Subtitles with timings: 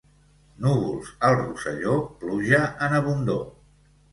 [0.65, 1.93] Núvols al Rosselló,
[2.25, 3.45] pluja en abundor.